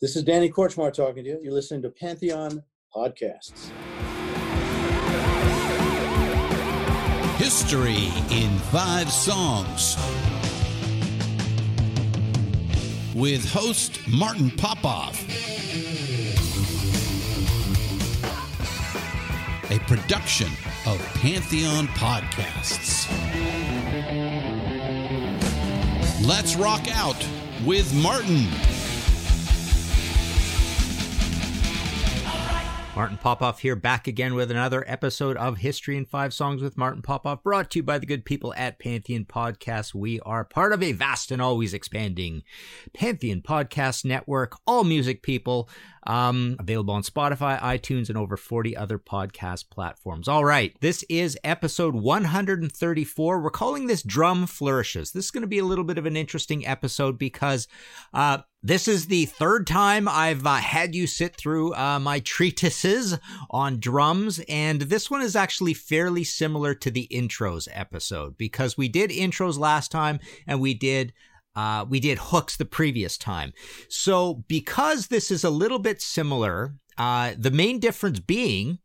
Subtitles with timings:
[0.00, 1.40] This is Danny Kortchmar talking to you.
[1.40, 3.70] You're listening to Pantheon Podcasts.
[7.36, 9.96] History in Five Songs.
[13.14, 15.24] With host Martin Popoff.
[19.70, 20.48] A production
[20.86, 23.08] of Pantheon Podcasts.
[26.26, 27.24] Let's rock out
[27.64, 28.73] with Martin.
[32.96, 37.02] Martin Popoff here, back again with another episode of History in Five Songs with Martin
[37.02, 39.94] Popoff, brought to you by the good people at Pantheon Podcast.
[39.94, 42.44] We are part of a vast and always expanding
[42.92, 45.68] Pantheon Podcast Network, all music people,
[46.06, 50.28] um, available on Spotify, iTunes, and over 40 other podcast platforms.
[50.28, 53.40] All right, this is episode 134.
[53.40, 55.12] We're calling this Drum Flourishes.
[55.12, 57.68] This is going to be a little bit of an interesting episode because
[58.12, 63.18] uh, this is the third time I've uh, had you sit through uh, my treatises
[63.50, 68.88] on drums, and this one is actually fairly similar to the intros episode because we
[68.88, 71.12] did intros last time and we did
[71.56, 73.52] uh, we did hooks the previous time.
[73.88, 78.78] So, because this is a little bit similar, uh, the main difference being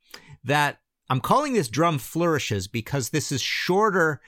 [0.43, 0.79] that
[1.09, 4.21] I'm calling this drum flourishes because this is shorter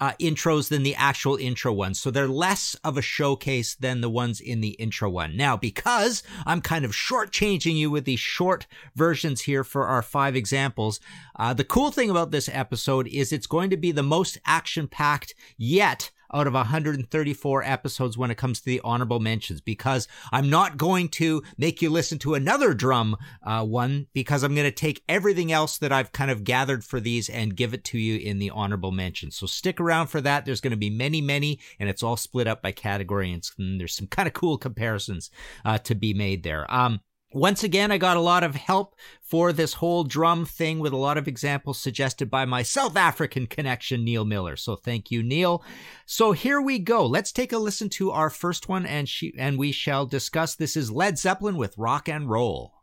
[0.00, 1.98] uh, intros than the actual intro ones.
[1.98, 5.36] So they're less of a showcase than the ones in the intro one.
[5.36, 10.36] Now, because I'm kind of shortchanging you with these short versions here for our five
[10.36, 11.00] examples,
[11.36, 14.86] uh, the cool thing about this episode is it's going to be the most action
[14.86, 20.50] packed yet out of 134 episodes when it comes to the honorable mentions because I'm
[20.50, 24.72] not going to make you listen to another drum uh, one because I'm going to
[24.72, 28.18] take everything else that I've kind of gathered for these and give it to you
[28.18, 29.36] in the honorable mentions.
[29.36, 30.44] So stick around for that.
[30.44, 33.94] There's going to be many, many, and it's all split up by category, and there's
[33.94, 35.30] some kind of cool comparisons
[35.64, 36.72] uh, to be made there.
[36.72, 37.00] Um,
[37.32, 40.96] once again, I got a lot of help for this whole drum thing with a
[40.96, 44.56] lot of examples suggested by my South African connection, Neil Miller.
[44.56, 45.62] So thank you, Neil.
[46.06, 47.04] So here we go.
[47.04, 50.54] Let's take a listen to our first one and she, and we shall discuss.
[50.54, 52.77] This is Led Zeppelin with rock and roll.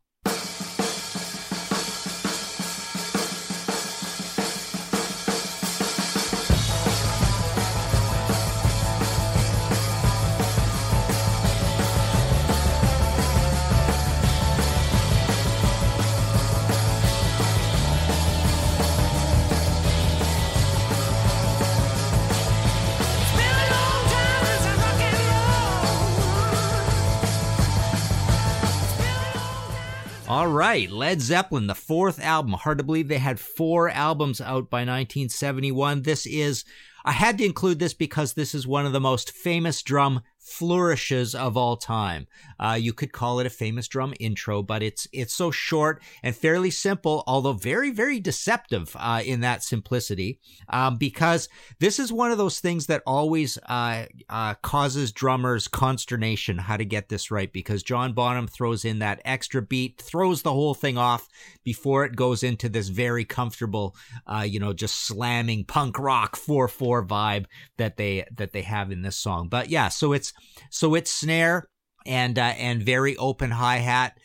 [30.35, 32.51] All right, Led Zeppelin, the fourth album.
[32.51, 36.01] Hard to believe they had four albums out by 1971.
[36.01, 36.65] This is,
[37.05, 41.33] I had to include this because this is one of the most famous drum flourishes
[41.33, 42.27] of all time.
[42.59, 46.35] Uh, you could call it a famous drum intro, but it's it's so short and
[46.35, 50.39] fairly simple, although very very deceptive uh, in that simplicity.
[50.69, 56.59] Um, because this is one of those things that always uh, uh, causes drummers consternation
[56.59, 57.51] how to get this right.
[57.51, 61.27] Because John Bonham throws in that extra beat, throws the whole thing off
[61.63, 63.95] before it goes into this very comfortable,
[64.27, 67.45] uh, you know, just slamming punk rock four four vibe
[67.77, 69.47] that they that they have in this song.
[69.49, 70.34] But yeah, so it's
[70.69, 71.69] so it's snare
[72.05, 74.17] and uh, and very open hi hat.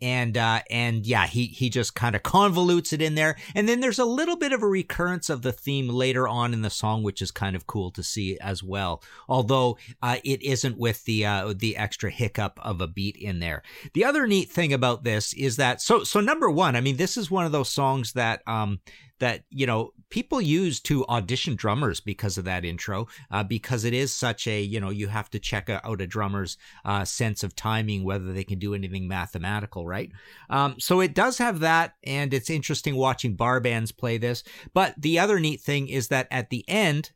[0.00, 3.80] and uh, and yeah, he he just kind of convolutes it in there, and then
[3.80, 7.02] there's a little bit of a recurrence of the theme later on in the song,
[7.02, 9.02] which is kind of cool to see as well.
[9.28, 13.62] Although uh, it isn't with the uh, the extra hiccup of a beat in there.
[13.94, 17.16] The other neat thing about this is that so so number one, I mean, this
[17.16, 18.80] is one of those songs that um
[19.18, 23.94] that you know people use to audition drummers because of that intro uh, because it
[23.94, 27.56] is such a you know you have to check out a drummer's uh, sense of
[27.56, 30.12] timing whether they can do anything mathematical right?
[30.50, 34.42] Um, so it does have that and it's interesting watching bar bands play this.
[34.74, 37.10] But the other neat thing is that at the end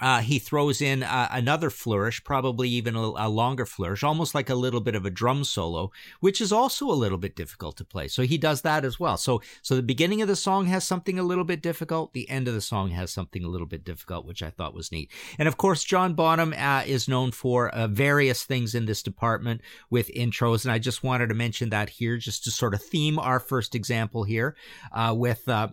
[0.00, 4.48] uh, he throws in uh, another flourish, probably even a, a, longer flourish, almost like
[4.48, 5.90] a little bit of a drum solo,
[6.20, 8.08] which is also a little bit difficult to play.
[8.08, 9.16] So he does that as well.
[9.16, 12.12] So, so the beginning of the song has something a little bit difficult.
[12.12, 14.92] The end of the song has something a little bit difficult, which I thought was
[14.92, 15.10] neat.
[15.38, 19.60] And of course, John Bonham uh, is known for uh, various things in this department
[19.90, 23.18] with intros, and I just wanted to mention that here, just to sort of theme
[23.18, 24.56] our first example here
[24.92, 25.68] uh, with uh,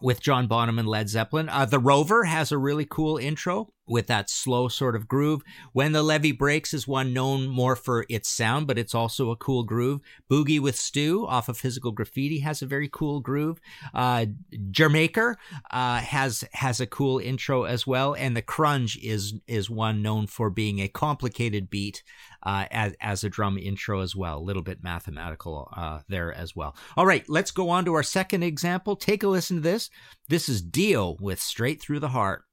[0.00, 1.48] with John Bonham and Led Zeppelin.
[1.48, 5.42] Uh, the Rover has a really cool intro with that slow sort of groove.
[5.72, 9.36] When the Levee Breaks is one known more for its sound, but it's also a
[9.36, 10.00] cool groove.
[10.30, 13.60] Boogie with Stew off of Physical Graffiti has a very cool groove.
[13.94, 14.26] Uh,
[14.70, 15.36] D'yer Mak'er
[15.70, 20.26] uh, has has a cool intro as well, and the Crunge is is one known
[20.26, 22.02] for being a complicated beat
[22.42, 24.38] uh, as as a drum intro as well.
[24.38, 26.76] A little bit mathematical uh, there as well.
[26.96, 28.96] All right, let's go on to our second example.
[28.96, 29.90] Take a listen to this.
[30.28, 32.44] This is Dio with Straight Through the Heart.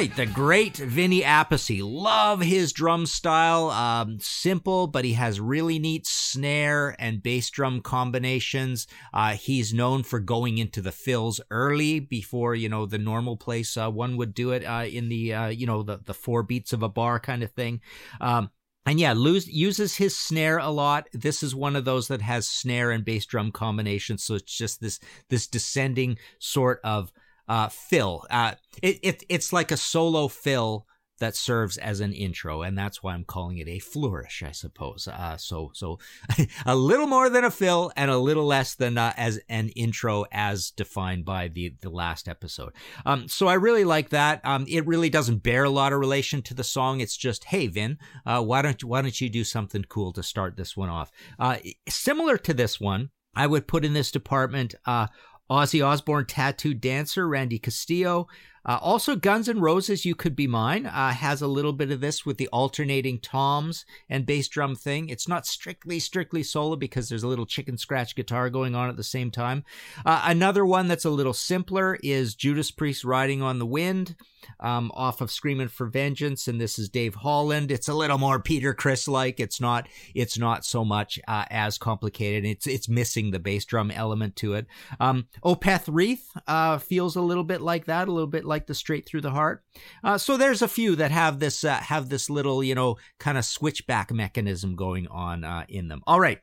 [0.00, 1.78] Right, the great Vinny Appice.
[1.82, 3.68] Love his drum style.
[3.68, 8.86] Um, simple, but he has really neat snare and bass drum combinations.
[9.12, 13.76] Uh, he's known for going into the fills early before you know the normal place
[13.76, 16.72] uh, one would do it uh, in the uh, you know the the four beats
[16.72, 17.82] of a bar kind of thing.
[18.22, 18.50] Um,
[18.86, 21.08] and yeah, lose, uses his snare a lot.
[21.12, 24.80] This is one of those that has snare and bass drum combinations, so it's just
[24.80, 24.98] this
[25.28, 27.12] this descending sort of
[27.50, 28.24] uh, fill.
[28.30, 30.86] Uh, it, it, it's like a solo fill
[31.18, 35.08] that serves as an intro, and that's why I'm calling it a flourish, I suppose.
[35.08, 35.98] Uh, so, so
[36.66, 40.24] a little more than a fill and a little less than uh, as an intro,
[40.30, 42.72] as defined by the the last episode.
[43.04, 44.40] Um, so I really like that.
[44.44, 47.00] Um, it really doesn't bear a lot of relation to the song.
[47.00, 50.56] It's just, hey, Vin, uh, why don't why don't you do something cool to start
[50.56, 51.10] this one off?
[51.36, 51.56] Uh,
[51.88, 55.08] similar to this one, I would put in this department uh,
[55.50, 58.28] Ozzy Osbourne tattooed dancer Randy Castillo.
[58.64, 62.00] Uh, also, Guns N' Roses, You Could Be Mine, uh, has a little bit of
[62.00, 65.08] this with the alternating toms and bass drum thing.
[65.08, 68.96] It's not strictly, strictly solo because there's a little chicken scratch guitar going on at
[68.96, 69.64] the same time.
[70.04, 74.16] Uh, another one that's a little simpler is Judas Priest Riding on the Wind
[74.58, 77.70] um, off of Screaming for Vengeance, and this is Dave Holland.
[77.70, 79.40] It's a little more Peter Criss like.
[79.40, 79.88] It's not.
[80.14, 82.44] It's not so much uh, as complicated.
[82.44, 84.66] It's it's missing the bass drum element to it.
[84.98, 88.74] Um, Opeth Wreath uh, feels a little bit like that, a little bit like the
[88.74, 89.64] Straight Through the Heart.
[90.04, 93.38] Uh, so there's a few that have this uh, have this little you know kind
[93.38, 96.02] of switchback mechanism going on uh, in them.
[96.06, 96.40] All right,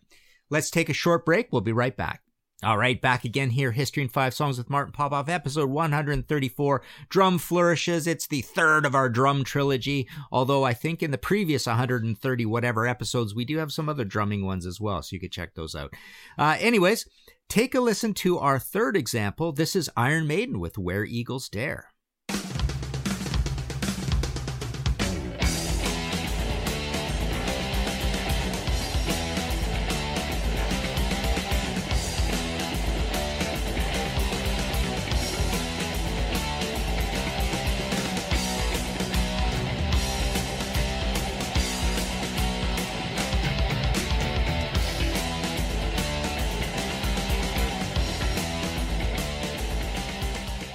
[0.50, 1.50] let's take a short break.
[1.51, 2.21] We'll be right back.
[2.63, 3.71] All right, back again here.
[3.71, 8.07] History in Five Songs with Martin Popoff, episode 134, Drum Flourishes.
[8.07, 12.88] It's the third of our drum trilogy, although I think in the previous 130 whatever
[12.88, 15.75] episodes, we do have some other drumming ones as well, so you could check those
[15.75, 15.94] out.
[16.36, 17.07] Uh, anyways,
[17.48, 19.52] take a listen to our third example.
[19.52, 21.92] This is Iron Maiden with Where Eagles Dare.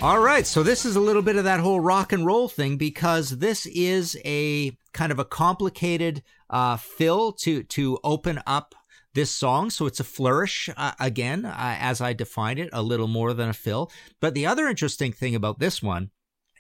[0.02, 2.76] All right, so this is a little bit of that whole rock and roll thing
[2.76, 8.74] because this is a kind of a complicated uh, fill to to open up
[9.14, 9.70] this song.
[9.70, 13.48] So it's a flourish uh, again, uh, as I defined it, a little more than
[13.48, 13.92] a fill.
[14.20, 16.10] But the other interesting thing about this one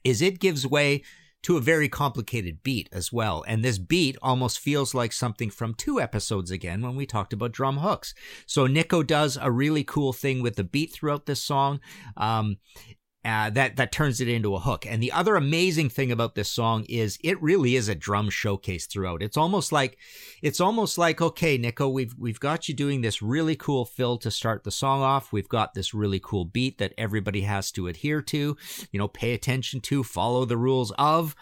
[0.04, 1.02] is it gives way
[1.42, 3.44] to a very complicated beat as well.
[3.48, 7.50] And this beat almost feels like something from two episodes again when we talked about
[7.50, 8.14] drum hooks.
[8.46, 11.80] So Nicko does a really cool thing with the beat throughout this song.
[12.16, 12.58] Um,
[13.24, 14.84] uh, that that turns it into a hook.
[14.84, 18.86] And the other amazing thing about this song is it really is a drum showcase
[18.86, 19.22] throughout.
[19.22, 19.96] It's almost like
[20.42, 24.30] it's almost like okay, Nicko, we've we've got you doing this really cool fill to
[24.30, 25.32] start the song off.
[25.32, 28.56] We've got this really cool beat that everybody has to adhere to,
[28.90, 31.36] you know, pay attention to, follow the rules of.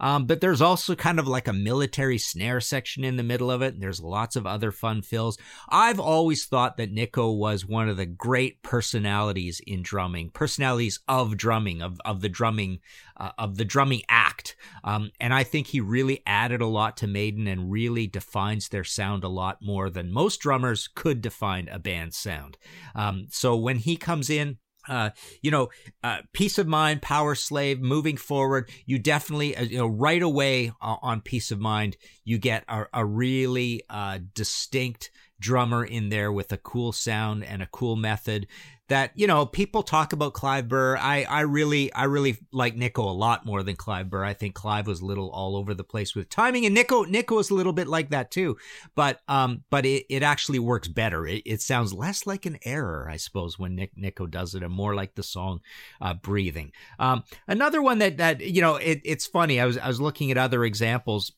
[0.00, 3.60] Um, but there's also kind of like a military snare section in the middle of
[3.60, 3.74] it.
[3.74, 5.36] And there's lots of other fun fills.
[5.68, 11.17] I've always thought that Nicko was one of the great personalities in drumming, personalities of
[11.22, 12.80] of drumming of of the drumming
[13.16, 17.06] uh, of the drumming act um, and i think he really added a lot to
[17.06, 21.78] maiden and really defines their sound a lot more than most drummers could define a
[21.78, 22.56] band's sound
[22.94, 24.58] um, so when he comes in
[24.88, 25.10] uh,
[25.42, 25.68] you know,
[26.02, 28.70] uh, peace of mind, Powerslave, moving forward.
[28.86, 33.04] You definitely, uh, you know, right away on peace of mind, you get a, a
[33.04, 35.10] really uh, distinct
[35.40, 38.46] drummer in there with a cool sound and a cool method
[38.88, 40.96] that you know people talk about Clive Burr.
[40.96, 44.24] I I really I really like Nicko a lot more than Clive Burr.
[44.24, 47.36] I think Clive was a little all over the place with timing, and Nicko Nicko
[47.36, 48.56] was a little bit like that too.
[48.94, 51.26] But um, but it, it actually works better.
[51.26, 54.72] It, it sounds less like an error, I suppose, when Nick Nicko does it, and
[54.72, 55.60] more like the song
[56.00, 59.60] uh, "Breathing." Um, another one that that you know it, it's funny.
[59.60, 61.32] I was I was looking at other examples.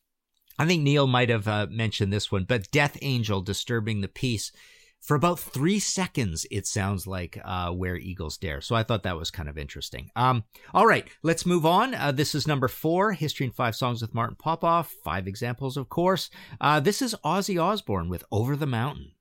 [0.59, 4.53] I think Neil might have uh, mentioned this one, but Death Angel disturbing the peace
[5.01, 8.61] for about three seconds, it sounds like uh, Where Eagles Dare.
[8.61, 10.11] So I thought that was kind of interesting.
[10.15, 11.95] Um, all right, let's move on.
[11.95, 14.95] Uh, this is number four History in Five Songs with Martin Popoff.
[15.05, 16.31] Five examples, of course.
[16.61, 19.13] Uh, this is Ozzy Osbourne with Over the Mountain.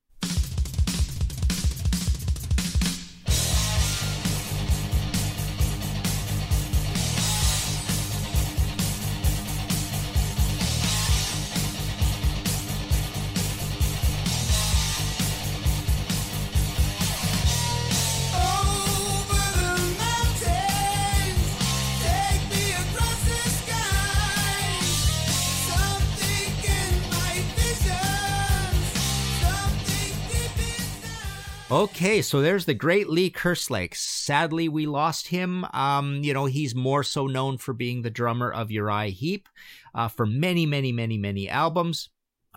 [31.80, 33.96] Okay, so there's the great Lee Kerslake.
[33.96, 35.66] Sadly, we lost him.
[35.72, 39.48] Um, you know, he's more so known for being the drummer of Uriah Heep
[39.96, 42.10] uh, for many, many, many, many albums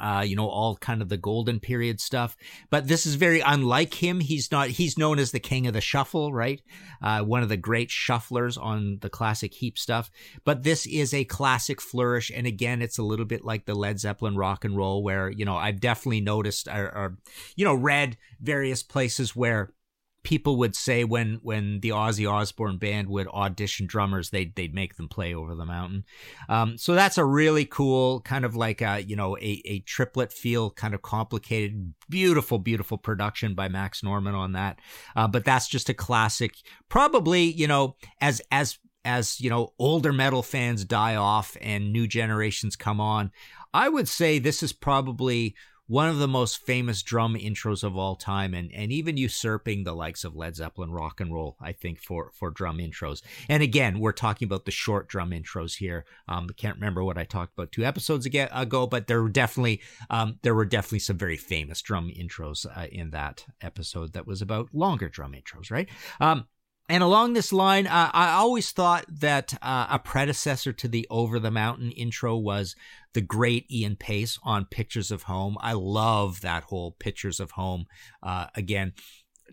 [0.02, 2.36] uh, you know, all kind of the golden period stuff.
[2.70, 4.18] But this is very unlike him.
[4.18, 6.60] He's not, he's known as the king of the shuffle, right?
[7.00, 10.10] Uh, one of the great shufflers on the classic Heep stuff.
[10.44, 12.32] But this is a classic flourish.
[12.34, 15.44] And again, it's a little bit like the Led Zeppelin rock and roll where, you
[15.44, 17.18] know, I've definitely noticed or, or
[17.54, 19.72] you know, read various places where
[20.22, 24.96] people would say when when the Ozzy Osbourne band would audition drummers, they'd they'd make
[24.96, 26.04] them play over the mountain.
[26.48, 30.32] Um, so that's a really cool kind of like a you know a a triplet
[30.32, 34.78] feel, kind of complicated, beautiful, beautiful production by Max Norman on that.
[35.16, 36.54] Uh, but that's just a classic.
[36.88, 42.06] Probably you know as as as you know older metal fans die off and new
[42.06, 43.32] generations come on.
[43.74, 45.56] I would say this is probably
[45.92, 49.92] one of the most famous drum intros of all time and, and even usurping the
[49.92, 53.20] likes of Led Zeppelin rock and roll, I think, for, for drum intros.
[53.46, 56.06] And again, we're talking about the short drum intros here.
[56.28, 59.82] Um, I can't remember what I talked about two episodes ago, but there were definitely,
[60.08, 64.40] um, there were definitely some very famous drum intros uh, in that episode that was
[64.40, 65.90] about longer drum intros, right?
[66.22, 66.46] Um,
[66.92, 71.40] and along this line, uh, I always thought that uh, a predecessor to the Over
[71.40, 72.76] the Mountain intro was
[73.14, 75.56] the great Ian Paice on Pictures of Home.
[75.62, 77.86] I love that whole Pictures of Home.
[78.22, 78.92] Uh, again,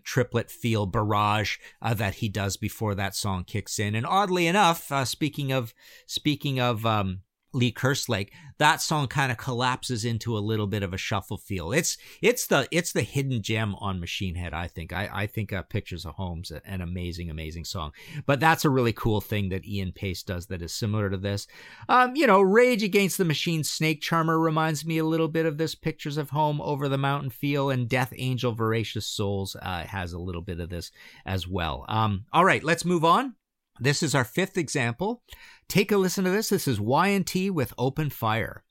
[0.04, 3.94] triplet feel barrage uh, that he does before that song kicks in.
[3.94, 5.72] And oddly enough, uh, speaking of
[6.04, 7.20] speaking of um,
[7.52, 11.72] Lee Kerslake, that song kind of collapses into a little bit of a shuffle feel.
[11.72, 14.52] It's it's the it's the hidden gem on Machine Head.
[14.52, 17.92] I think I I think uh, Pictures of Home's an amazing amazing song.
[18.26, 21.46] But that's a really cool thing that Ian Paice does that is similar to this.
[21.88, 25.58] Um, you know, Rage Against the Machine, Snake Charmer reminds me a little bit of
[25.58, 30.12] this Pictures of Home over the mountain feel, and Death Angel Voracious Souls uh, has
[30.12, 30.90] a little bit of this
[31.24, 31.84] as well.
[31.88, 33.34] Um, all right, let's move on.
[33.80, 35.22] This is our fifth example.
[35.66, 36.50] Take a listen to this.
[36.50, 38.62] This is Y&T with Open Fire.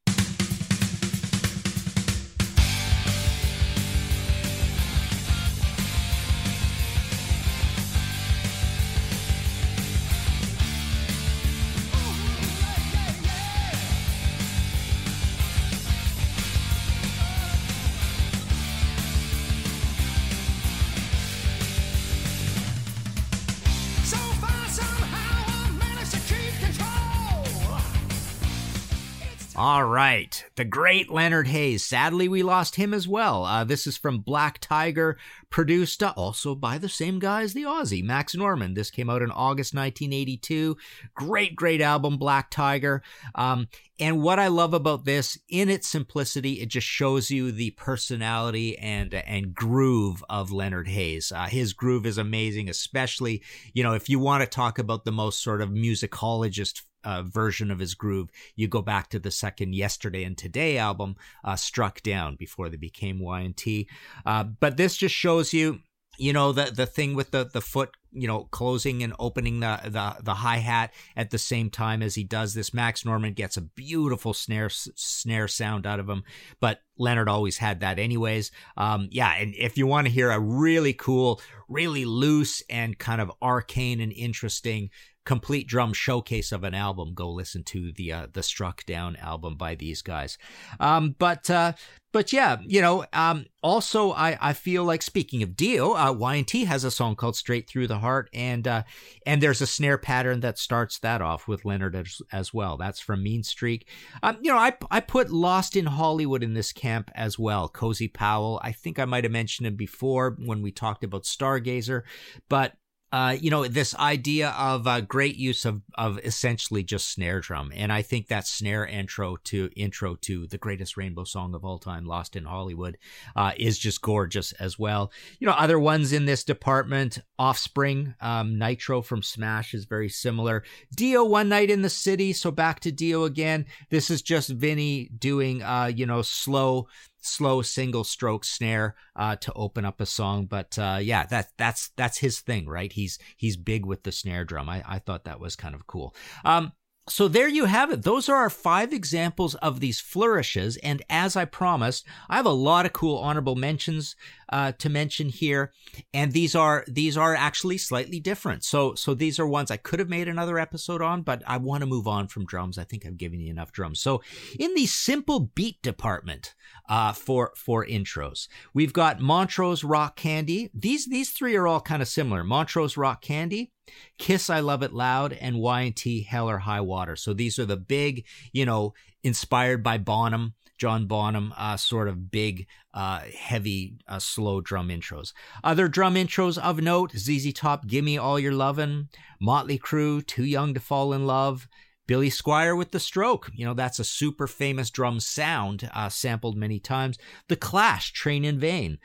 [29.59, 30.45] All right.
[30.55, 31.83] The great Leonard Haze.
[31.83, 33.43] Sadly, we lost him as well.
[33.43, 35.17] Uh, this is from Black Tiger,
[35.49, 38.73] produced uh, also by the same guy as the Ozzy, Max Norman.
[38.73, 40.77] This came out in August 1982.
[41.13, 43.03] Great, great album, Black Tiger.
[43.35, 43.67] Um,
[43.99, 48.77] and what I love about this, in its simplicity, it just shows you the personality
[48.77, 51.33] and and groove of Leonard Haze.
[51.33, 55.11] Uh, his groove is amazing, especially you know if you want to talk about the
[55.11, 58.29] most sort of musicologist uh, version of his groove.
[58.56, 62.77] You go back to the second Yesterday and Today album, uh, Struck Down, before they
[62.77, 63.88] became Y&T.
[64.25, 65.79] Uh, but this just shows you,
[66.18, 69.79] you know, the the thing with the the foot, you know, closing and opening the
[69.86, 72.74] the the hi hat at the same time as he does this.
[72.74, 76.24] Max Norman gets a beautiful snare snare sound out of him,
[76.60, 78.51] but Leonard always had that anyways.
[78.75, 81.39] Um, yeah, and if you want to hear a really cool,
[81.70, 84.89] really loose and kind of arcane and interesting
[85.29, 89.57] complete drum showcase of an album, go listen to the uh, the Struck Down album
[89.57, 90.39] by these guys.
[90.79, 91.74] Um, but uh,
[92.12, 96.65] but yeah, you know, um, also I, I feel like speaking of Dio, uh, Y&T
[96.65, 98.83] has a song called Straight Through the Heart, and uh,
[99.24, 102.75] and there's a snare pattern that starts that off with Leonard as, as well.
[102.77, 103.88] That's from Mean Streak.
[104.24, 107.69] Um, you know, I I put Lost in Hollywood in this camp as well.
[107.69, 108.59] Cozy Powell.
[108.63, 112.01] I think I might have mentioned him before when we talked about Stargazer,
[112.50, 112.74] but
[113.11, 117.71] uh, you know, this idea of uh, great use of of essentially just snare drum,
[117.75, 121.79] and I think that snare intro to intro to the greatest rainbow song of all
[121.79, 122.97] time, "Lost in Hollywood,"
[123.35, 125.11] uh, is just gorgeous as well.
[125.39, 130.63] You know, other ones in this department, Offspring, um, Nitro from Smash is very similar.
[130.95, 133.65] Dio, One Night in the City, so back to Dio again.
[133.89, 136.87] This is just Vinny doing, uh, you know, slow
[137.21, 140.45] slow single stroke snare uh, to open up a song.
[140.45, 142.91] But uh, yeah, that that's that's his thing, right?
[142.91, 144.69] He's he's big with the snare drum.
[144.69, 146.15] I, I thought that was kind of cool.
[146.45, 146.73] Um,
[147.09, 148.03] so there you have it.
[148.03, 150.77] Those are our five examples of these flourishes.
[150.77, 154.15] And as I promised, I have a lot of cool honorable mentions
[154.51, 155.71] uh, to mention here,
[156.13, 158.63] and these are these are actually slightly different.
[158.63, 161.81] So so these are ones I could have made another episode on, but I want
[161.81, 162.77] to move on from drums.
[162.77, 163.99] I think I've given you enough drums.
[163.99, 164.21] So
[164.59, 166.55] in the simple beat department
[166.87, 170.71] uh, for for intros, we've got Montrose Rock Candy.
[170.73, 172.43] These these three are all kind of similar.
[172.43, 173.71] Montrose Rock Candy.
[174.17, 177.15] Kiss I Love It Loud and Y&T Hell or High Water.
[177.15, 178.93] So these are the big, you know,
[179.24, 185.34] inspired by Bonham John Bonham, uh, sort of big, uh, heavy, uh, slow drum intros.
[185.63, 190.74] Other drum intros of note ZZ Top, Gimme All Your Lovin', Motley Crue, Too Young
[190.74, 191.68] to Fall in Love,
[192.07, 193.51] Billy Squier with the stroke.
[193.53, 197.18] You know, that's a super famous drum sound, uh, sampled many times.
[197.50, 198.98] The Clash, Train in Vain.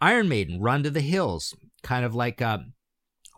[0.00, 2.64] Iron Maiden, Run to the Hills, kind of like a,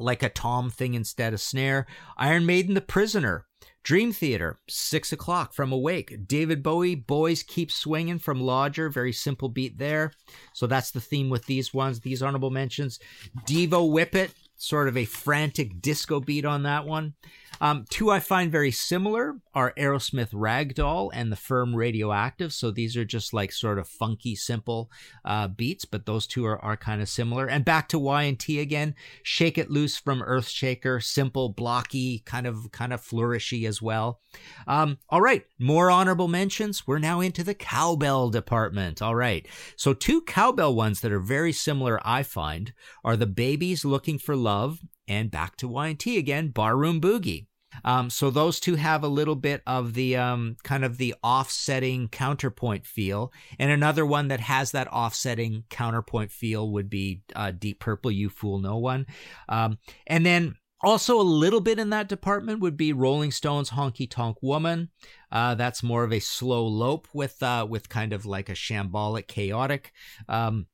[0.02, 1.86] like a tom thing instead of snare.
[2.16, 3.46] Iron Maiden, The Prisoner.
[3.84, 6.28] Dream Theater, six o'clock from Awake.
[6.28, 8.88] David Bowie, Boys Keep Swinging from Lodger.
[8.88, 10.12] Very simple beat there.
[10.52, 13.00] So that's the theme with these ones, these honorable mentions.
[13.44, 17.14] Devo Whip It, sort of a frantic disco beat on that one.
[17.60, 22.52] Um, two I find very similar are Aerosmith Ragdoll and The Firm Radioactive.
[22.52, 24.90] So these are just like sort of funky, simple
[25.24, 27.46] uh, beats, but those two are, are kind of similar.
[27.46, 32.92] And back to Y&T again, Shake It Loose from Earthshaker, simple, blocky, kind of kind
[32.92, 34.20] of flourishy as well.
[34.66, 36.86] Um, all right, more honorable mentions.
[36.86, 39.02] We're now into the cowbell department.
[39.02, 42.72] All right, so two cowbell ones that are very similar, I find,
[43.04, 44.80] are the Babys Looking for Love
[45.12, 47.46] and back to Y&T again, Barroom Boogie.
[47.84, 52.08] Um, so those two have a little bit of the um, kind of the offsetting
[52.08, 57.80] counterpoint feel, and another one that has that offsetting counterpoint feel would be uh, Deep
[57.80, 59.06] Purple, "You Fool No One,"
[59.48, 64.08] um, and then also a little bit in that department would be Rolling Stones' "Honky
[64.08, 64.90] Tonk Woman."
[65.30, 69.28] Uh, that's more of a slow lope with uh, with kind of like a shambolic,
[69.28, 69.92] chaotic
[70.28, 70.66] um,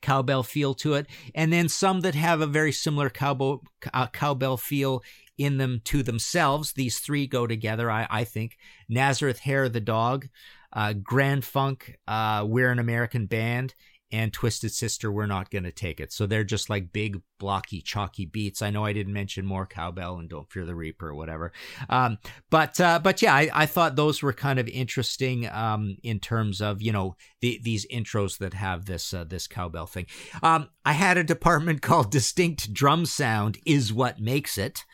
[0.00, 4.56] cowbell feel to it, and then some that have a very similar cowbell uh, cowbell
[4.56, 5.02] feel
[5.36, 6.72] in them to themselves.
[6.72, 8.58] These three go together, I, I think.
[8.88, 10.28] Nazareth Hair the Dog,
[10.72, 13.74] uh, Grand Funk, uh, We're an American Band,
[14.10, 16.12] and Twisted Sister, We're Not Gonna Take It.
[16.12, 18.62] So they're just like big, blocky, chalky beats.
[18.62, 21.52] I know I didn't mention more cowbell and Don't Fear the Reaper or whatever.
[21.88, 22.18] Um,
[22.50, 26.60] but uh, but yeah, I, I, thought those were kind of interesting um, in terms
[26.60, 30.06] of you know the, these intros that have this uh, this cowbell thing.
[30.42, 34.84] Um, I had a department called Distinct Drum Sound is what makes it.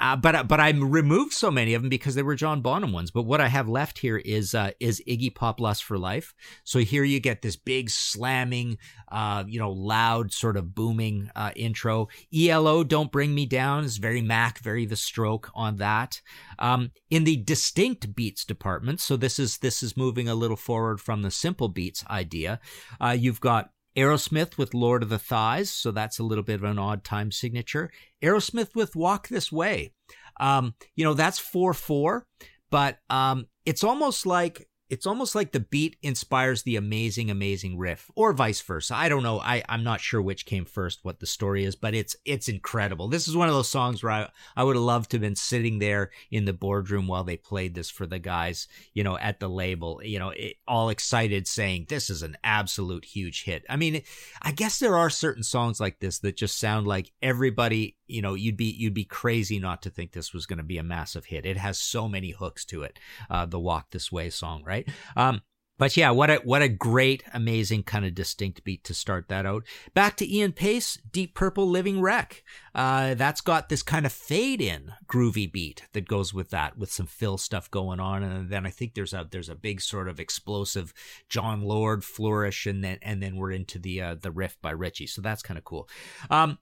[0.00, 3.10] Uh, but but I removed so many of them because they were John Bonham ones.
[3.10, 6.34] But what I have left here is uh, is Iggy Pop Lust for Life.
[6.64, 8.78] So here you get this big slamming,
[9.10, 12.08] uh, you know, loud sort of booming uh, intro.
[12.34, 16.20] ELO Don't Bring Me Down is very Mac, very The Stroke on that.
[16.58, 21.00] Um, in the distinct beats department, so this is this is moving a little forward
[21.00, 22.60] from the simple beats idea.
[23.00, 26.64] Uh, you've got Aerosmith with Lord of the Thighs, so that's a little bit of
[26.64, 27.90] an odd time signature.
[28.22, 29.92] Aerosmith with Walk This Way.
[30.38, 32.26] Um, you know, that's 4 4,
[32.70, 38.10] but um, it's almost like it's almost like the beat inspires the amazing amazing riff
[38.14, 38.94] or vice versa.
[38.94, 39.40] I don't know.
[39.40, 43.08] I i'm not sure which came first what the story is but it's it's incredible.
[43.08, 45.36] This is one of those songs where i, I would have loved to have been
[45.36, 49.40] sitting there in the boardroom while they played this for the guys you know at
[49.40, 53.64] the label you know it, all excited saying this is an absolute huge hit.
[53.68, 54.02] I mean
[54.42, 58.34] i guess there are certain songs like this that just sound like everybody you know
[58.34, 61.26] you'd be you'd be crazy not to think this was going to be a massive
[61.26, 62.98] hit it has so many hooks to it
[63.30, 64.88] uh, the walk this way song right?
[65.16, 65.42] Um,
[65.78, 69.44] but yeah, what a what a great, amazing kind of distinct beat to start that
[69.44, 69.64] out.
[69.92, 72.42] Back to Ian Paice, Deep Purple, Living Wreck.
[72.74, 76.90] Uh, that's got this kind of fade in groovy beat that goes with that, with
[76.90, 80.08] some fill stuff going on, and then I think there's a there's a big sort
[80.08, 80.94] of explosive
[81.28, 85.08] Jon Lord flourish, and then and then we're into the uh, the riff by Ritchie.
[85.08, 85.88] So that's kind of cool.
[86.30, 86.58] Um,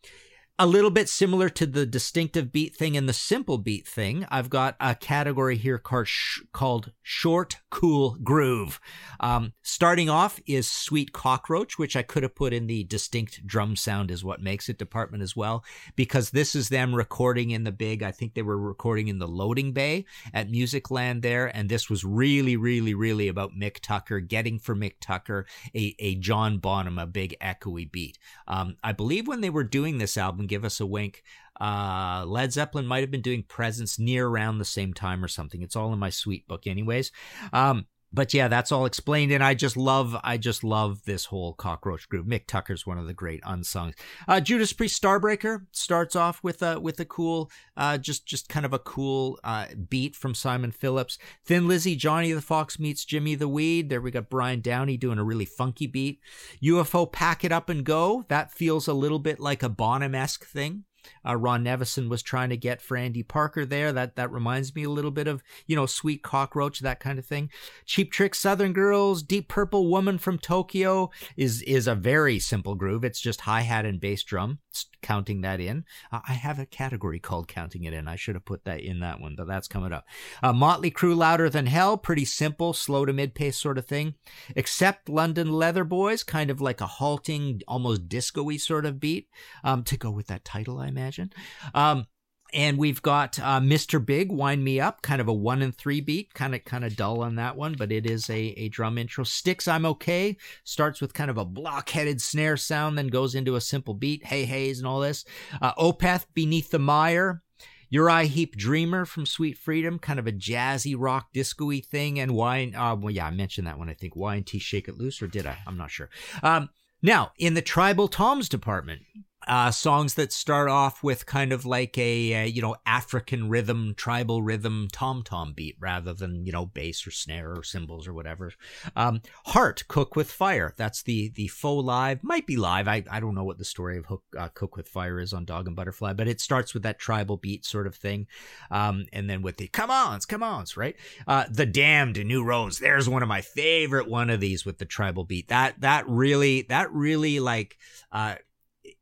[0.57, 4.49] a little bit similar to the distinctive beat thing and the simple beat thing, I've
[4.49, 8.79] got a category here called, sh- called short, cool groove.
[9.19, 13.75] Um, starting off is Sweet Cockroach, which I could have put in the distinct drum
[13.75, 15.65] sound is what makes it department as well,
[15.97, 19.27] because this is them recording in the big, I think they were recording in the
[19.27, 21.47] loading bay at Musicland there.
[21.47, 26.15] And this was really, really, really about Mick Tucker, getting for Mick Tucker a, a
[26.15, 28.21] John Bonham, a big echoey beat.
[28.47, 31.23] Um, I believe when they were doing this album, Give Us a Wink.
[31.61, 35.63] Uh, Led Zeppelin might have been doing Presence near around the same time or something.
[35.63, 37.13] It's all in my sweet book, anyways.
[37.53, 41.53] Um, but yeah, that's all explained, and I just love, I just love this whole
[41.53, 42.27] cockroach group.
[42.27, 43.95] Mick Tucker's one of the great unsung.
[44.29, 48.65] Uh, Judas Priest Starbreaker starts off with a with a cool, uh, just just kind
[48.65, 51.19] of a cool uh, beat from Simon Phillips.
[51.45, 53.89] Thin Lizzy, Johnny the Fox meets Jimmy the Weed.
[53.89, 56.21] There we got Brian Downey doing a really funky beat.
[56.63, 58.25] UFO, Pack It Up and Go.
[58.29, 60.85] That feels a little bit like a Bonham esque thing
[61.27, 63.93] uh, Ron Nevison was trying to get for Andy Parker there.
[63.93, 67.27] That that reminds me a little bit of you know Sweet Cockroach, that kind of
[67.27, 67.51] thing.
[67.87, 73.05] Cheap Trick, Southern Girls, Deep Purple, Woman from Tokyo is is a very simple groove.
[73.05, 74.59] It's just hi hat and bass drum
[75.03, 75.85] counting that in.
[76.11, 78.09] Uh, I have a category called counting it in.
[78.09, 80.07] I should have put that in that one, but that's coming up.
[80.43, 84.15] Uh, Motley Crue, Louder Than Hell, pretty simple, slow to mid pace sort of thing.
[84.57, 89.29] Accept London Leather Boys, kind of like a halting, almost disco-y sort of beat
[89.63, 91.33] um, to go with that title, I imagine.
[91.75, 92.07] Um,
[92.53, 94.05] and we've got uh, Mr.
[94.05, 96.95] Big, Wind Me Up, kind of a one and three beat, kind of kind of
[96.95, 99.25] dull on that one, but it is a, a drum intro.
[99.25, 100.37] Styx, I'm okay.
[100.63, 104.45] Starts with kind of a block-headed snare sound, then goes into a simple beat, hey
[104.45, 105.25] haze and all this.
[105.61, 107.43] Uh, Opeth, Beneath the Mire.
[107.91, 112.75] Uriah Heep Dreamer from Sweet Freedom, kind of a jazzy rock disco-y thing, and wine.
[112.75, 113.89] Uh, well, yeah, I mentioned that one.
[113.89, 115.59] I think Y and T Shake It Loose, or did I?
[115.65, 116.11] I'm not sure.
[116.43, 116.71] Um,
[117.03, 119.03] now, in the Tribal Toms department,
[119.47, 123.95] uh, songs that start off with kind of like a, a, you know African rhythm,
[123.97, 128.15] tribal rhythm, tom tom beat rather than you know bass or snare or cymbals or
[128.15, 128.53] whatever.
[128.97, 130.75] Um, Heart, Cook with Fire.
[130.77, 132.89] That's the the faux live, might be live.
[132.89, 135.45] I, I don't know what the story of Hook, uh, Cook with Fire is on
[135.45, 138.27] Dog and Butterfly, but it starts with that tribal beat sort of thing,
[138.71, 140.97] um, and then with the come ons, come ons, right?
[141.27, 142.79] Uh, the Damned, New Rose.
[142.79, 145.49] There's one of my favorite one of these with the tribal beat.
[145.49, 147.77] That that really that really like
[148.13, 148.37] uh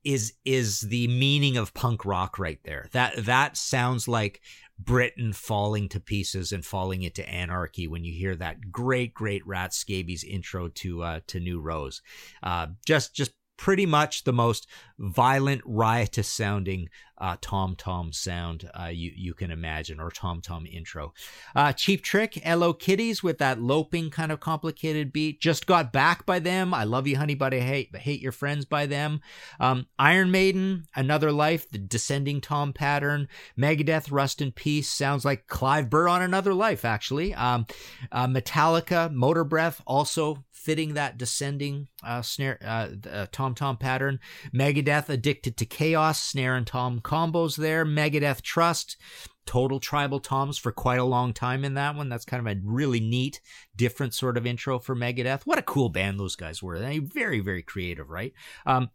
[0.05, 2.89] is is the meaning of punk rock right there.
[2.93, 4.41] That that sounds like
[4.79, 9.75] Britain falling to pieces and falling into anarchy when you hear that great great Rat
[9.75, 12.03] Scabies intro to uh, to New Rose.
[12.43, 14.67] Uh, just just pretty much the most
[14.99, 16.89] violent, riotous sounding
[17.23, 21.15] uh, tom tom sound uh, you you can imagine, or tom tom intro.
[21.55, 25.41] Uh, Cheap Trick, Hello Kitties with that loping kind of complicated beat.
[25.41, 26.75] Just got back by them.
[26.75, 29.21] I love you, honey, but I hate hate your friends by them.
[29.61, 33.29] Um, Iron Maiden, Another Life, the descending tom pattern.
[33.57, 37.35] Megadeth, Rust in Peace sounds like Clive Burr on Another Life, actually.
[37.35, 37.67] Um,
[38.11, 44.21] uh, Metallica, Motorbreath, also fitting that descending uh, snare uh, tom tom pattern.
[44.55, 47.85] Megadeth, Addicted to Chaos, snare and tom combos there.
[47.85, 48.97] Megadeth Trust,
[49.45, 52.09] total tribal toms for quite a long time in that one.
[52.09, 53.41] That's kind of a really neat,
[53.77, 55.43] different sort of intro for Megadeth.
[55.43, 56.79] What a cool band those guys were.
[56.79, 58.33] They very, very creative, right?
[58.65, 58.91] Um,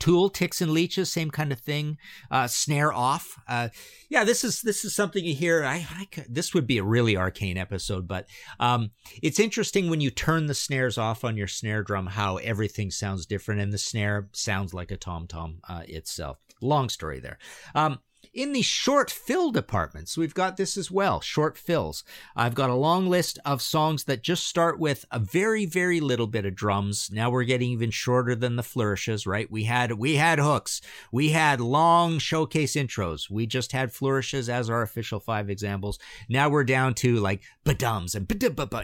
[0.00, 1.96] Tool, Ticks and Leeches, same kind of thing.
[2.30, 3.38] Uh, snare off.
[3.46, 3.68] Uh,
[4.08, 5.64] yeah, this is this is something you hear.
[5.64, 8.26] I, I this would be a really arcane episode, but
[8.58, 8.90] um,
[9.22, 13.26] it's interesting when you turn the snares off on your snare drum, how everything sounds
[13.26, 16.38] different, and the snare sounds like a tom tom uh, itself.
[16.62, 17.38] Long story there.
[17.74, 17.98] Um,
[18.32, 22.02] in the short fill departments, we've got this as well short fills.
[22.34, 26.26] I've got a long list of songs that just start with a very, very little
[26.26, 27.10] bit of drums.
[27.12, 29.50] Now we're getting even shorter than the flourishes, right?
[29.50, 34.70] We had we had hooks, we had long showcase intros, we just had flourishes as
[34.70, 35.98] our official five examples.
[36.28, 38.26] Now we're down to like badums and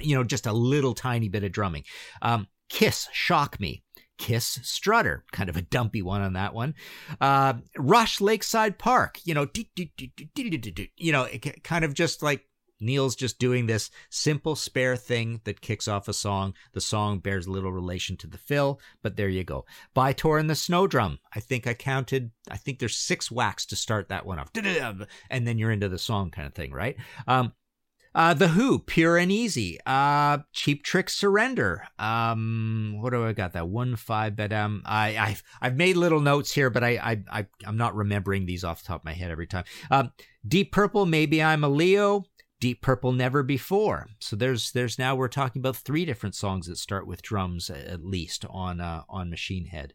[0.06, 1.84] you know just a little tiny bit of drumming.
[2.20, 3.82] Um, Kiss, Shock Me,
[4.18, 6.74] Kiss Strutter, kind of a dumpy one on that one.
[7.20, 9.46] Uh, Rush Lakeside Park, you know,
[10.96, 11.28] you know,
[11.62, 12.44] kind of just like
[12.80, 16.54] Neil's just doing this simple spare thing that kicks off a song.
[16.72, 19.64] The song bears little relation to the fill, but there you go.
[19.94, 21.18] By Tor and the Snowdrum.
[21.34, 24.50] I think I counted, I think there's six whacks to start that one off.
[25.30, 26.96] And then you're into the song kind of thing, right?
[27.26, 27.52] Um,
[28.18, 29.78] uh, the Who, Pure and Easy.
[29.86, 31.84] Uh, Cheap Trick, Surrender.
[32.00, 33.52] Um, what do I got?
[33.52, 37.22] That one five, but um, I I've I've made little notes here, but I I,
[37.30, 39.62] I I'm not remembering these off the top of my head every time.
[39.92, 40.10] Um,
[40.46, 42.24] Deep Purple, Maybe I'm a Leo.
[42.60, 44.08] Deep Purple Never Before.
[44.18, 48.04] So there's there's now we're talking about three different songs that start with drums at
[48.04, 49.94] least on uh, on Machine Head.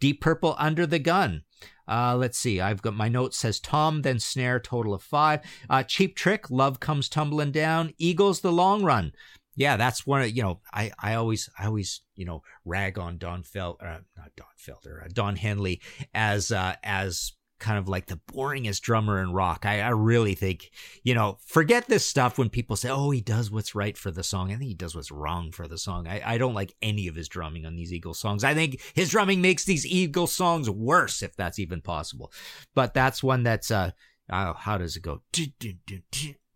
[0.00, 1.42] Deep Purple Under the Gun.
[1.86, 2.60] Uh, let's see.
[2.60, 5.40] I've got my note says Tom, then snare, total of five.
[5.68, 7.92] Uh, Cheap Trick, Love Comes Tumbling Down.
[7.98, 9.12] Eagles, The Long Run.
[9.56, 10.60] Yeah, that's one of you know.
[10.72, 15.04] I I always I always you know rag on Don Fel uh, not Don Felder
[15.04, 15.80] uh, Don Henley
[16.12, 17.32] as uh, as
[17.64, 19.64] kind of like the boringest drummer in rock.
[19.64, 20.70] I, I really think,
[21.02, 24.22] you know, forget this stuff when people say, oh, he does what's right for the
[24.22, 24.52] song.
[24.52, 26.06] I think he does what's wrong for the song.
[26.06, 28.44] I, I don't like any of his drumming on these Eagles songs.
[28.44, 32.30] I think his drumming makes these Eagles songs worse, if that's even possible.
[32.74, 33.92] But that's one that's, uh,
[34.30, 35.22] oh, how does it go?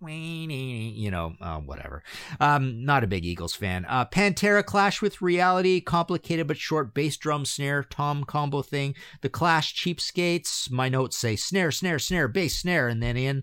[0.06, 2.02] You know, uh, whatever.
[2.38, 3.84] Um, not a big Eagles fan.
[3.88, 8.94] Uh, Pantera Clash with Reality, complicated but short bass drum snare tom combo thing.
[9.22, 10.70] The Clash Cheapskates.
[10.70, 13.42] My notes say snare, snare, snare, bass snare, and then in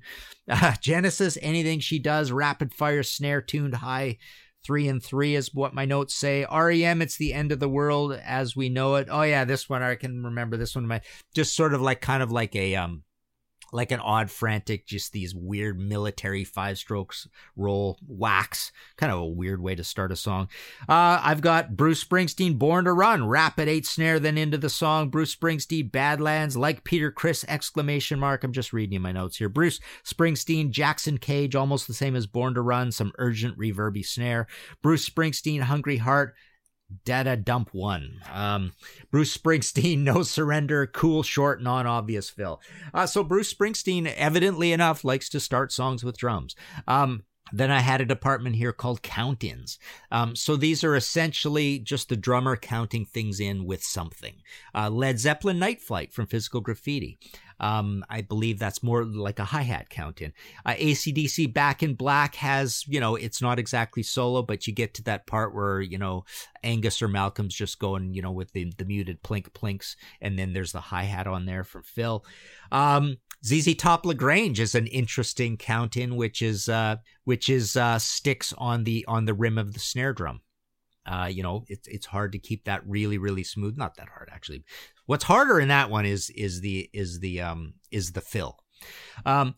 [0.49, 1.37] uh, Genesis.
[1.41, 4.17] Anything she does, rapid fire snare tuned high.
[4.65, 6.43] Three and three is what my notes say.
[6.51, 9.09] REM, it's the end of the world as we know it.
[9.11, 10.57] Oh yeah, this one I can remember.
[10.57, 11.01] This one, my
[11.35, 13.03] just sort of like kind of like a um
[13.71, 19.25] like an odd frantic just these weird military five strokes roll wax kind of a
[19.25, 20.47] weird way to start a song.
[20.87, 25.09] Uh, i've got bruce springsteen born to run rapid eight snare then into the song
[25.09, 28.43] bruce springsteen badlands like peter criss exclamation mark.
[28.43, 29.49] I'm just reading my notes here.
[29.49, 34.47] Bruce springsteen jackson cage almost the same as born to run some urgent reverby snare.
[34.81, 36.35] Bruce springsteen hungry heart
[37.03, 38.19] Data Dump One.
[38.31, 38.73] Um,
[39.11, 42.61] Bruce Springsteen, No Surrender, cool, short, non obvious fill.
[42.93, 46.55] Uh, so Bruce Springsteen, evidently enough, likes to start songs with drums.
[46.87, 49.77] Um, then I had a department here called count ins.
[50.11, 54.41] Um, so these are essentially just the drummer counting things in with something.
[54.73, 57.19] Uh, Led Zeppelin Night Flight from Physical Graffiti.
[57.59, 60.33] Um, I believe that's more like a hi hat count in.
[60.65, 64.93] Uh, ACDC Back in Black has, you know, it's not exactly solo, but you get
[64.95, 66.25] to that part where, you know,
[66.63, 70.53] Angus or Malcolm's just going, you know, with the, the muted plink plinks, and then
[70.53, 72.25] there's the hi hat on there from Phil.
[72.71, 77.99] Um, ZZ Top Lagrange is an interesting count in, which is uh, which is uh,
[77.99, 80.41] sticks on the on the rim of the snare drum.
[81.05, 83.77] Uh, you know, it's it's hard to keep that really really smooth.
[83.77, 84.63] Not that hard actually.
[85.05, 88.59] What's harder in that one is is the is the um is the fill.
[89.25, 89.55] Um,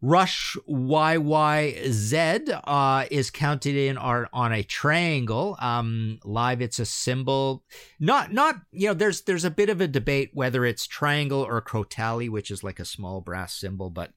[0.00, 5.56] Rush YYZ uh, is counted in our, on a triangle.
[5.60, 7.64] Um, live, it's a symbol.
[7.98, 8.94] Not not you know.
[8.94, 12.78] There's there's a bit of a debate whether it's triangle or crotale, which is like
[12.78, 14.12] a small brass symbol, but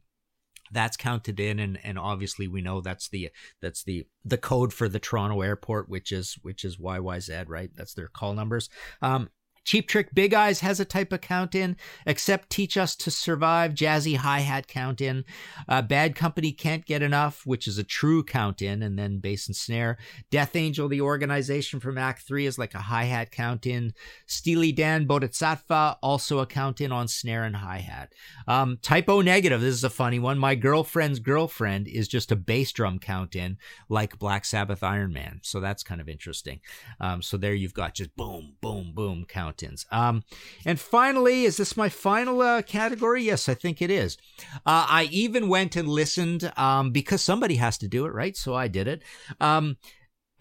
[0.72, 3.30] that's counted in and, and obviously we know that's the
[3.62, 7.72] that's the the code for the Toronto airport which is which is YYZ right?
[7.76, 8.70] That's their call numbers.
[9.02, 9.30] Um
[9.64, 11.78] Cheap Trick Big Eyes has a type of count in.
[12.08, 15.24] Accept Teach Us to Survive, jazzy hi hat count in.
[15.70, 19.48] Uh, Bad Company Can't Get Enough, which is a true count in, and then bass
[19.48, 19.98] and snare.
[20.32, 23.94] Death Angel, the organization from Act 3, is like a hi hat count in.
[24.26, 28.14] Steely Dan Bodhisattva, also a count in on snare and hi hat.
[28.48, 30.40] Um, Type O Negative, this is a funny one.
[30.40, 33.58] My girlfriend's girlfriend is just a bass drum count in,
[33.90, 35.40] like Black Sabbath Iron Man.
[35.44, 36.62] So that's kind of interesting.
[37.00, 39.86] Um, so there you've got just boom, boom, boom count mountains.
[39.92, 40.24] Um,
[40.66, 43.24] and finally, is this my final uh, category?
[43.24, 44.18] Yes, I think it is.
[44.66, 48.38] Uh, I even went and listened um, because somebody has to do it, right?
[48.38, 49.04] So I did it.
[49.40, 49.78] Um,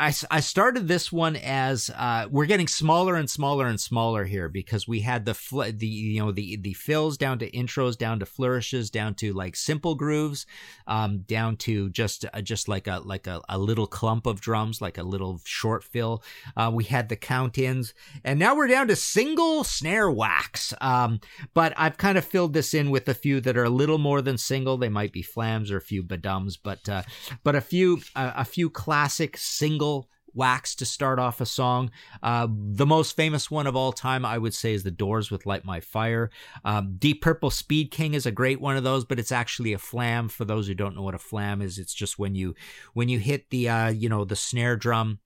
[0.01, 4.49] I, I started this one as uh, we're getting smaller and smaller and smaller here
[4.49, 8.19] because we had the fl- the you know the the fills down to intros down
[8.21, 10.47] to flourishes down to like simple grooves
[10.87, 14.81] um, down to just uh, just like a like a, a little clump of drums
[14.81, 16.23] like a little short fill.
[16.57, 17.93] Uh, we had the count ins
[18.25, 21.21] and now we're down to single snare whacks um,
[21.53, 24.23] but I've kind of filled this in with a few that are a little more
[24.23, 24.79] than single.
[24.79, 27.03] They might be flams or a few badums but uh,
[27.45, 29.90] but a few uh, a few classic single
[30.35, 31.91] wax to start off a song.
[32.23, 35.47] Uh, the most famous one of all time, I would say, is The Doors with
[35.47, 36.31] Light My Fire.
[36.65, 39.79] Um, Deep Purple Speed King is a great one of those, but it's actually a
[39.79, 40.29] flam.
[40.29, 42.55] For those who don't know what a flam is, it's just when you
[42.95, 45.19] when you hit the uh, you know the snare drum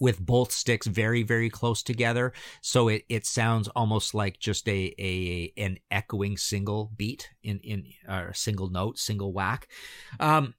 [0.00, 4.92] with both sticks very very close together so it, it sounds almost like just a,
[4.98, 9.68] a an echoing single beat in in uh, single note single whack
[10.18, 10.52] um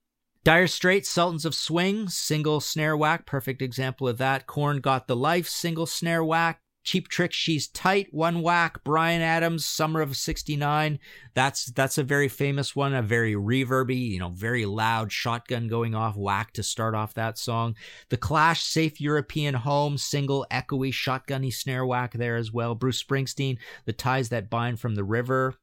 [0.45, 4.45] Dire Straits, Sultans of Swing, single snare whack, perfect example of that.
[4.45, 6.59] Korn Got the Life, single snare whack.
[6.83, 8.83] Cheap Trick, She's Tight, one whack.
[8.83, 10.99] Bryan Adams, Summer of '69.
[11.33, 15.95] That's that's a very famous one, a very reverby, you know, very loud shotgun going
[15.95, 17.75] off whack to start off that song.
[18.09, 22.75] The Clash, Safe European Home, single echoey shotgunny snare whack there as well.
[22.75, 25.55] Bruce Springsteen, The Ties That Bind from the River,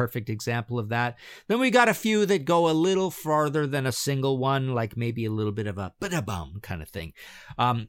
[0.00, 1.18] perfect example of that.
[1.46, 4.96] Then we got a few that go a little farther than a single one, like
[4.96, 7.12] maybe a little bit of a bada bum kind of thing.
[7.58, 7.88] Um,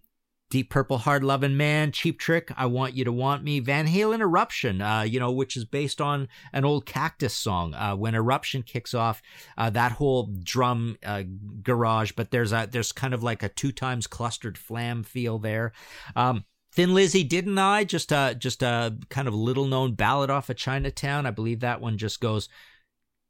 [0.50, 4.19] Deep Purple Hard Lovin' Man, Cheap Trick, I Want You to Want Me, Van Halen
[4.19, 7.74] Eruption, uh, you know, which is based on an old Cactus song.
[7.74, 9.21] Uh, when Eruption kicks off,
[9.58, 11.24] uh, that whole drum uh,
[11.63, 15.71] garage, but there's a there's kind of like a two times clustered flam feel there.
[16.17, 17.84] Um, Thin Lizzy, didn't I?
[17.84, 21.25] Just a just a kind of little known ballad off of Chinatown.
[21.25, 22.47] I believe that one just goes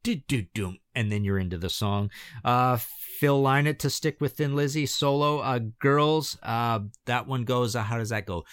[0.03, 2.09] do do and then you're into the song.
[2.43, 5.39] Uh, Phil Lynott to stick with Thin Lizzy solo.
[5.39, 7.75] Uh, Girls, uh, that one goes.
[7.75, 8.43] Uh, how does that go?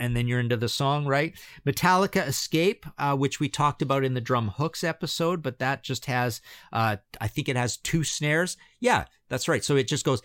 [0.00, 1.38] And then you're into the song, right?
[1.64, 6.06] Metallica Escape, uh, which we talked about in the drum hooks episode, but that just
[6.06, 6.40] has,
[6.72, 8.56] uh, I think it has two snares.
[8.80, 9.64] Yeah, that's right.
[9.64, 10.20] So it just goes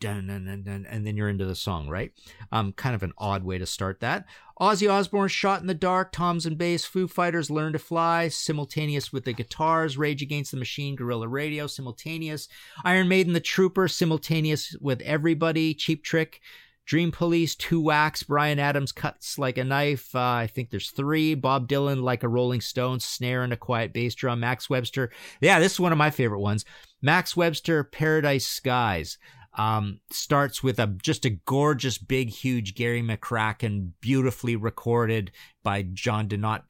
[0.00, 2.10] dun, dun, dun, dun, and then you're into the song, right?
[2.52, 4.24] Um, kind of an odd way to start that.
[4.58, 9.12] Ozzy Osbourne, Shot in the Dark, Toms and Bass, Foo Fighters, Learn to Fly, simultaneous
[9.12, 12.48] with the guitars, Rage Against the Machine, Guerrilla Radio, simultaneous.
[12.82, 16.40] Iron Maiden, The Trooper, simultaneous with everybody, Cheap Trick,
[16.86, 20.14] Dream Police, Two Wax, Bryan Adams, Cuts Like a Knife.
[20.14, 21.34] Uh, I think there's three.
[21.34, 24.40] Bob Dylan, Like a Rolling Stone, Snare and a Quiet Bass Drum.
[24.40, 25.10] Max Webster.
[25.40, 26.64] Yeah, this is one of my favorite ones.
[27.02, 29.18] Max Webster, Paradise Skies.
[29.58, 35.32] Um, starts with a just a gorgeous, big, huge Gary McCracken, beautifully recorded
[35.64, 36.62] by John Denot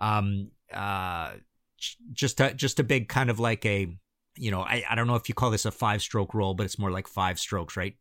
[0.00, 1.34] Um, uh,
[2.12, 3.96] just a just a big kind of like a
[4.38, 6.64] you know, I, I don't know if you call this a five stroke roll, but
[6.64, 7.94] it's more like five strokes, right?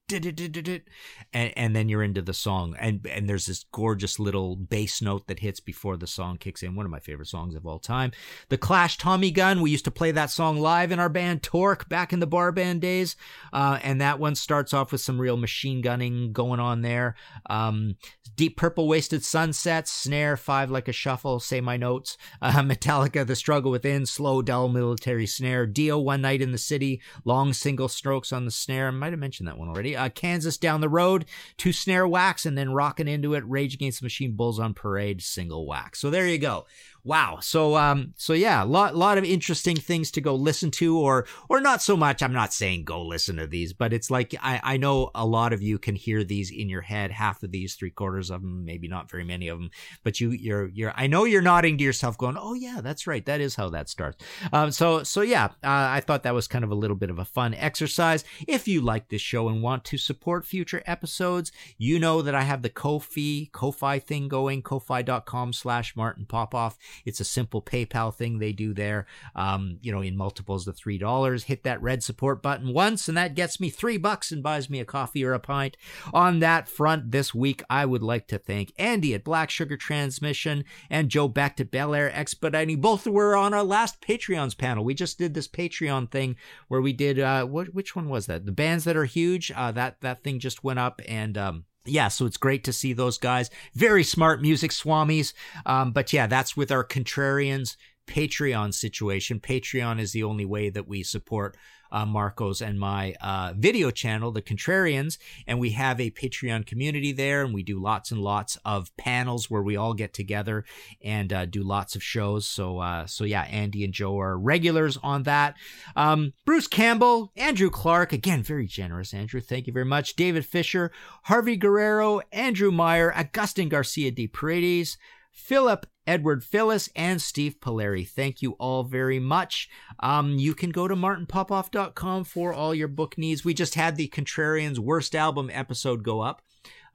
[1.34, 2.76] And, and then you're into the song.
[2.80, 6.76] And, and there's this gorgeous little bass note that hits before the song kicks in.
[6.76, 8.12] One of my favorite songs of all time.
[8.50, 9.62] The Clash Tommy Gun.
[9.62, 12.52] We used to play that song live in our band Torque back in the bar
[12.52, 13.16] band days.
[13.52, 17.16] Uh, and that one starts off with some real machine gunning going on there.
[17.50, 17.96] Um,
[18.36, 22.18] Deep Purple Wasted Sunsets, Snare, Five Like a Shuffle, Say My Notes.
[22.42, 25.66] Uh, Metallica, The Struggle Within, Slow, Dull Military Snare.
[25.66, 28.90] Dio, One Night in the City, long single strokes on the snare.
[28.90, 29.96] I might have mentioned that one already.
[29.96, 31.24] Uh, Kansas Down the Road,
[31.56, 33.48] two snare whacks, and then rocking into it.
[33.48, 35.96] Rage Against the Machine, Bulls on Parade, single whack.
[35.96, 36.66] So there you go
[37.08, 37.38] wow.
[37.42, 41.26] So um so yeah, a lot lot of interesting things to go listen to or
[41.50, 42.22] or not so much.
[42.22, 45.54] I'm not saying go listen to these, but it's like I I know a lot
[45.54, 48.66] of you can hear these in your head, half of these, three quarters of them,
[48.66, 49.72] maybe not very many of them,
[50.04, 53.26] but you you're you're I know you're nodding to yourself going, "Oh yeah, that's right.
[53.26, 56.66] That is how that starts." Um so so yeah, uh, I thought that was kind
[56.66, 58.26] of a little bit of a fun exercise.
[58.48, 62.42] If you like this show and want to support future episodes, you know that I
[62.42, 66.78] have the Ko-fi Ko-fi thing going, ko-fi.com slash Martin Popoff.
[67.06, 69.06] It's a simple PayPal thing they do there,
[69.36, 71.44] um, you know, in multiples of $3.
[71.44, 74.80] Hit that red support button once, and that gets me three bucks and buys me
[74.80, 75.78] a coffee or a pint.
[76.14, 80.64] On that front, this week, I would like to thank Andy at Black Sugar Transmission
[80.90, 82.82] and Joe Back to Bel Air Expediting.
[82.82, 84.84] Both were on our last Patreons panel.
[84.84, 86.36] We just did this Patreon thing
[86.68, 88.46] where we did, uh, which one was that?
[88.46, 89.52] The bands that are huge.
[89.56, 92.94] Uh, that, that thing just went up and, um, yeah, so it's great to see
[92.94, 93.50] those guys.
[93.74, 95.34] Very smart music swamis.
[95.66, 97.76] Um, but yeah, that's with our contrarians
[98.08, 99.40] Patreon situation.
[99.40, 101.58] Patreon is the only way that we support
[101.92, 107.12] uh, Marco's and my uh, video channel, The Contrarians, and we have a Patreon community
[107.12, 110.66] there, and we do lots and lots of panels where we all get together
[111.02, 112.48] and uh, do lots of shows.
[112.48, 115.56] So, uh, so yeah, Andy and Joe are regulars on that.
[115.96, 119.42] Um, Bruce Campbell, Andrew Clark, again, very generous, Andrew.
[119.42, 120.16] Thank you very much.
[120.16, 120.92] David Fisher,
[121.24, 124.98] Harvey Guerrero, Andrew Meyer, Augustin Garcia de Paredes,
[125.32, 128.08] Philip Edward Phyllis, and Steve Polari.
[128.08, 129.70] Thank you all very much.
[130.00, 133.44] Um, you can go to martinpopoff.com for all your book needs.
[133.44, 136.42] We just had the Contrarians Worst Album episode go up,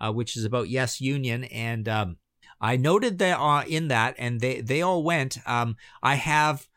[0.00, 2.16] uh, which is about Yes Union, and um,
[2.60, 5.38] I noted that uh, in that, and they they all went.
[5.46, 6.68] Um, I have,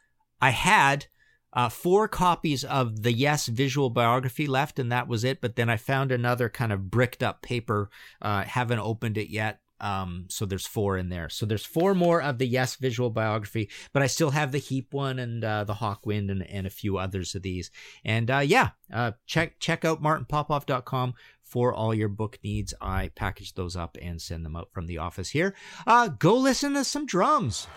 [0.41, 1.07] I had.
[1.53, 5.39] Uh, four copies of the Yes visual biography left, and that was it.
[5.39, 7.89] But then I found another kind of bricked up paper.
[8.21, 9.61] Uh, haven't opened it yet.
[9.79, 11.29] Um, so there's four in there.
[11.29, 14.93] So there's four more of the Yes visual biography, but I still have the Heep
[14.93, 17.71] one and uh, the Hawkwind and, and a few others of these.
[18.03, 21.13] And uh, yeah, uh, check check out martinpopoff.com
[21.43, 22.73] for all your book needs.
[22.81, 25.53] I package those up and send them out from the office here.
[25.85, 27.67] Uh, go listen to some drums.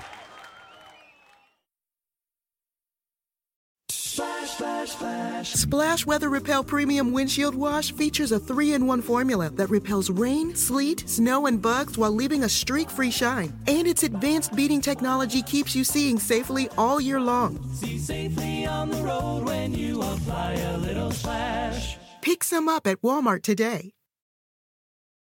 [5.43, 10.55] Splash Weather Repel Premium Windshield Wash features a three in one formula that repels rain,
[10.55, 13.53] sleet, snow, and bugs while leaving a streak free shine.
[13.67, 17.59] And its advanced beading technology keeps you seeing safely all year long.
[17.73, 21.97] See safely on the road when you apply a little splash.
[22.21, 23.93] Pick some up at Walmart today.